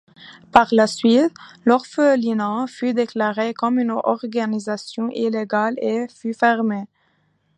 [0.51, 1.31] Par la suite,
[1.63, 6.85] l'orphelinat fut déclaré comme une organisation illégale et fut fermé.